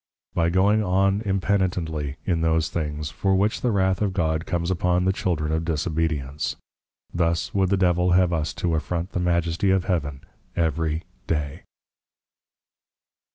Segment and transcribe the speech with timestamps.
[0.33, 5.05] By going on impenitently in those things, for which the Wrath of God comes upon
[5.05, 6.55] the Children of Disobedience.
[7.13, 10.21] Thus would the Devil have us to affront the Majesty of Heaven
[10.55, 11.65] every day.